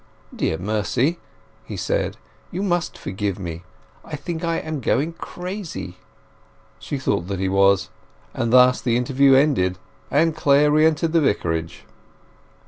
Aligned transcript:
"Dear 0.35 0.57
Mercy," 0.57 1.19
he 1.63 1.77
said, 1.77 2.17
"you 2.49 2.63
must 2.63 2.97
forgive 2.97 3.37
me. 3.37 3.61
I 4.03 4.15
think 4.15 4.43
I 4.43 4.57
am 4.57 4.79
going 4.81 5.13
crazy!" 5.13 5.97
She 6.79 6.97
thought 6.97 7.27
that 7.27 7.39
he 7.39 7.47
was; 7.47 7.89
and 8.33 8.51
thus 8.51 8.81
the 8.81 8.97
interview 8.97 9.35
ended, 9.35 9.77
and 10.09 10.35
Clare 10.35 10.71
re 10.71 10.87
entered 10.87 11.13
the 11.13 11.21
Vicarage. 11.21 11.83